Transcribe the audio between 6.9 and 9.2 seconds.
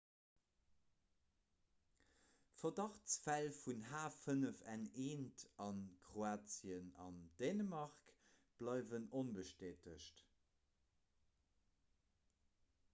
an dänemark bleiwen